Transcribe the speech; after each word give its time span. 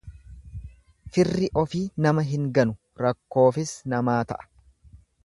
Firri 1.17 1.49
ofii 1.63 1.81
nama 2.07 2.25
hin 2.31 2.47
ganu, 2.59 2.75
rakkoofis 3.05 3.75
namaa 3.95 4.21
ta'a. 4.33 4.49